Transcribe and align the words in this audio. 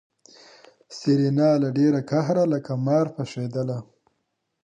سېرېنا 0.97 1.49
له 1.61 1.69
ډېره 1.77 1.99
قهره 2.09 2.43
لکه 2.53 2.73
مار 2.85 3.07
پشېدله. 3.15 3.77